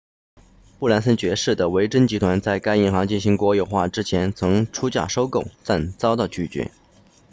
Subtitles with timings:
[0.79, 6.71] 布兰森爵士 sir richard branson 的维珍集团 virgin group 在该银行进行国有化之前曾出价收购但遭到拒绝